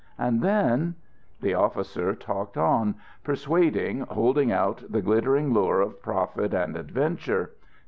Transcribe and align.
And 0.17 0.41
then... 0.41 0.95
The 1.41 1.53
officer 1.53 2.15
talked 2.15 2.57
on, 2.57 2.95
persuading, 3.23 3.99
holding 4.09 4.51
out 4.51 4.81
the 4.91 4.99
glittering 5.03 5.53
lure 5.53 5.79
of 5.81 6.01
profit 6.01 6.55
and 6.55 6.75
adventure. 6.75 7.51